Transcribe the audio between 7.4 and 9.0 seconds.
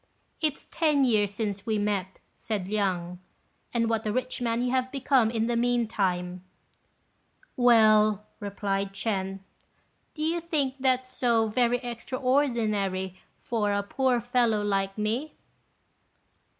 "Well," replied